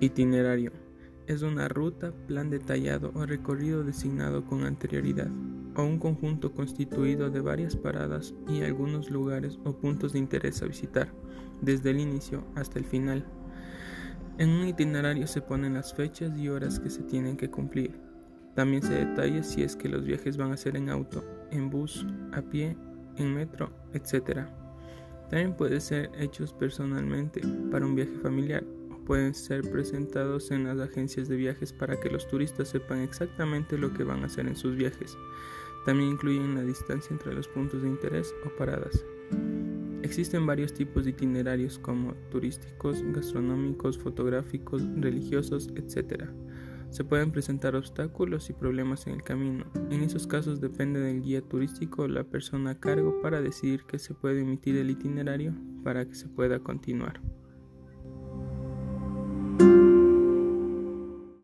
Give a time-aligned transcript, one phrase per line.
[0.00, 0.70] Itinerario.
[1.26, 5.28] Es una ruta, plan detallado o recorrido designado con anterioridad,
[5.74, 10.66] o un conjunto constituido de varias paradas y algunos lugares o puntos de interés a
[10.66, 11.08] visitar,
[11.60, 13.26] desde el inicio hasta el final.
[14.38, 18.00] En un itinerario se ponen las fechas y horas que se tienen que cumplir.
[18.54, 22.06] También se detalla si es que los viajes van a ser en auto, en bus,
[22.32, 22.76] a pie,
[23.16, 24.46] en metro, etc.
[25.28, 27.40] También pueden ser hechos personalmente
[27.72, 28.64] para un viaje familiar
[29.08, 33.94] pueden ser presentados en las agencias de viajes para que los turistas sepan exactamente lo
[33.94, 35.16] que van a hacer en sus viajes.
[35.86, 39.06] También incluyen la distancia entre los puntos de interés o paradas.
[40.02, 46.24] Existen varios tipos de itinerarios como turísticos, gastronómicos, fotográficos, religiosos, etc.
[46.90, 49.64] Se pueden presentar obstáculos y problemas en el camino.
[49.90, 53.98] En esos casos depende del guía turístico o la persona a cargo para decidir que
[53.98, 57.22] se puede emitir el itinerario para que se pueda continuar.